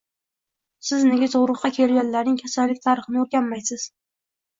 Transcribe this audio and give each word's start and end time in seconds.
Siz 0.87 1.03
nega 1.09 1.27
tug`ruqqa 1.33 1.69
kelganlarning 1.75 2.39
Kasallik 2.39 2.81
tarixini 2.87 3.21
o`rganmaysiz 3.25 3.85